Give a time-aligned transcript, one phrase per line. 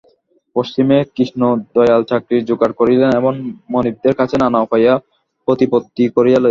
[0.55, 3.33] পশ্চিমে কৃষ্ণদয়াল চাকরির জোগাড় করিলেন এবং
[3.73, 4.91] মনিবদের কাছে নানা উপায়ে
[5.47, 6.39] প্রতিপত্তি করিয়া লইলেন।